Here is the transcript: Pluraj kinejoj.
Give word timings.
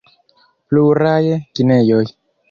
Pluraj 0.71 1.29
kinejoj. 1.59 2.03